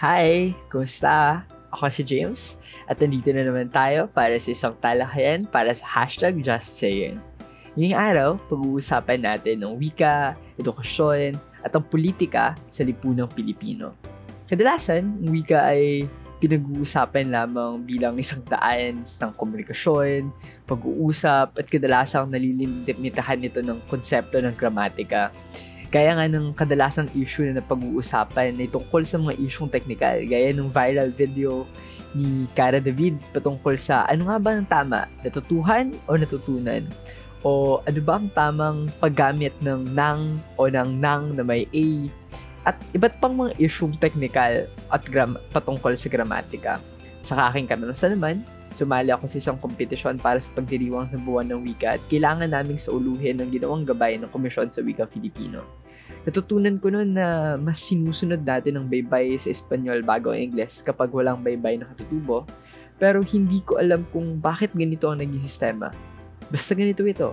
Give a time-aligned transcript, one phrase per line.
[0.00, 0.56] Hi!
[0.72, 1.44] Kumusta?
[1.76, 2.56] Ako si James
[2.88, 7.20] at nandito na naman tayo para sa isang talakayan para sa hashtag Just Saying.
[7.76, 13.92] Ngayong araw, pag-uusapan natin ng wika, edukasyon, at ang politika sa lipunang Pilipino.
[14.48, 16.08] Kadalasan, ang wika ay
[16.40, 20.32] pinag-uusapan lamang bilang isang daan ng komunikasyon,
[20.64, 25.28] pag-uusap, at kadalasang nalilimitahan nito ng konsepto ng gramatika.
[25.90, 30.70] Kaya nga ng kadalasang issue na napag-uusapan ay tungkol sa mga isyong technical, gaya ng
[30.70, 31.66] viral video
[32.14, 36.86] ni Cara David patungkol sa ano nga ba ang tama, natutuhan o natutunan?
[37.42, 42.06] O ano ba ang tamang paggamit ng nang o ng nang na may A?
[42.70, 46.78] At iba't pang mga isyong technical at gram- patungkol sa gramatika.
[47.26, 51.66] Sa aking karanasan naman, sumali ako sa isang kompetisyon para sa pagdiriwang ng buwan ng
[51.66, 55.79] wika at kailangan naming sauluhin ng ginawang gabay ng Komisyon sa Wika Filipino
[56.28, 61.08] natutunan ko noon na mas sinusunod natin ang baybay sa Espanyol bago ang Ingles kapag
[61.12, 62.44] walang baybay na katutubo.
[63.00, 65.88] Pero hindi ko alam kung bakit ganito ang naging sistema.
[66.52, 67.32] Basta ganito ito.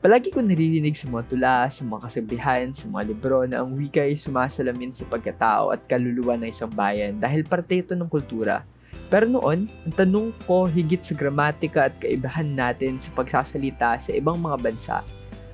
[0.00, 4.00] Palagi ko naririnig sa mga tula, sa mga kasabihan, sa mga libro na ang wika
[4.00, 8.64] ay sumasalamin sa pagkatao at kaluluwa ng isang bayan dahil parte ito ng kultura.
[9.12, 14.40] Pero noon, ang tanong ko higit sa gramatika at kaibahan natin sa pagsasalita sa ibang
[14.40, 14.96] mga bansa,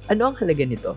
[0.06, 0.95] ano ang halaga nito?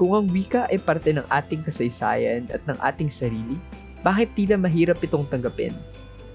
[0.00, 3.60] Kung ang wika ay parte ng ating kasaysayan at ng ating sarili,
[4.00, 5.76] bakit tila mahirap itong tanggapin?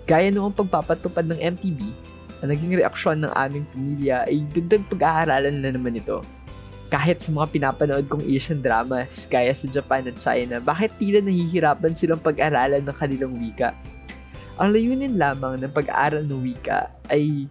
[0.06, 1.82] Gaya noong pagpapatupad ng MTV,
[2.46, 6.22] ang naging reaksyon ng aming pamilya ay dagdag pag-aaralan na naman ito.
[6.94, 11.98] Kahit sa mga pinapanood kong Asian dramas, gaya sa Japan at China, bakit tila nahihirapan
[11.98, 13.74] silang pag-aralan ng kanilang wika?
[14.62, 17.50] Ang layunin lamang ng pag-aaral ng wika ay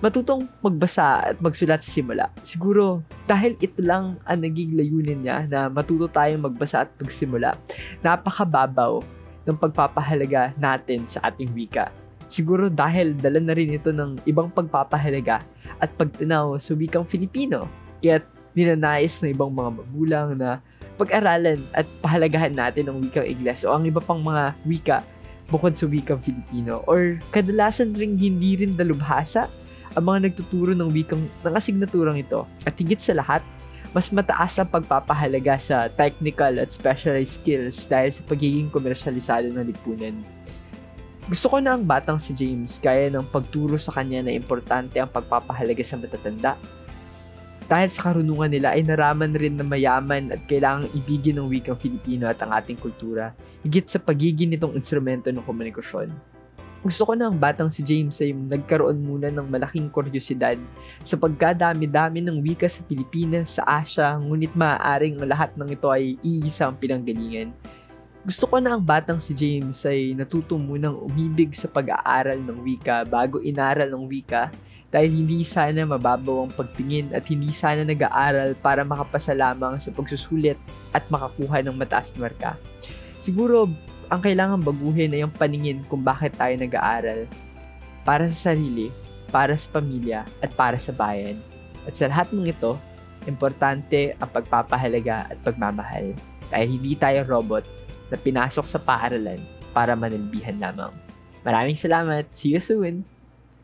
[0.00, 2.26] matutong magbasa at magsulat sa simula.
[2.40, 7.52] Siguro, dahil ito lang ang naging layunin niya na matuto tayong magbasa at magsimula,
[8.00, 9.04] napakababaw
[9.44, 11.92] ng pagpapahalaga natin sa ating wika.
[12.32, 15.44] Siguro dahil dala na rin ito ng ibang pagpapahalaga
[15.76, 17.68] at pagtanaw sa wikang Filipino.
[18.00, 18.24] Kaya
[18.56, 20.64] ninanais ng ibang mga magulang na
[20.96, 24.98] pag-aralan at pahalagahan natin ang wikang Ingles o ang iba pang mga wika
[25.52, 29.50] bukod sa wikang Filipino or kadalasan ring hindi rin dalubhasa
[29.94, 32.46] ang mga nagtuturo ng wikang ng asignaturang ito.
[32.66, 33.42] At higit sa lahat,
[33.94, 40.18] mas mataas ang pagpapahalaga sa technical at specialized skills dahil sa pagiging komersyalisado ng lipunan.
[41.30, 45.08] Gusto ko na ang batang si James kaya ng pagturo sa kanya na importante ang
[45.08, 46.58] pagpapahalaga sa matatanda.
[47.64, 52.28] Dahil sa karunungan nila ay naraman rin na mayaman at kailangang ibigin ng wikang Filipino
[52.28, 53.32] at ang ating kultura,
[53.64, 56.33] higit sa pagiging nitong instrumento ng komunikasyon
[56.84, 60.60] gusto ko ang batang si James ay nagkaroon muna ng malaking kuryosidad
[61.00, 66.76] sa pagkadami-dami ng wika sa Pilipinas, sa Asia, ngunit maaaring lahat ng ito ay iisang
[66.76, 67.56] pinanggalingan.
[68.28, 73.08] Gusto ko na ang batang si James ay natuto munang umibig sa pag-aaral ng wika
[73.08, 74.52] bago inaral ng wika
[74.92, 80.60] dahil hindi sana mababaw ang pagtingin at hindi sana nag-aaral para makapasa lamang sa pagsusulit
[80.92, 82.60] at makakuha ng mataas na marka.
[83.24, 83.72] Siguro
[84.14, 87.26] ang kailangan baguhin ay yung paningin kung bakit tayo nag-aaral.
[88.06, 88.94] Para sa sarili,
[89.34, 91.42] para sa pamilya, at para sa bayan.
[91.82, 92.78] At sa lahat ng ito,
[93.26, 96.14] importante ang pagpapahalaga at pagmamahal.
[96.46, 97.66] Dahil hindi tayo robot
[98.12, 99.42] na pinasok sa paaralan
[99.74, 100.94] para manilbihan lamang.
[101.42, 102.30] Maraming salamat.
[102.30, 103.13] See you soon!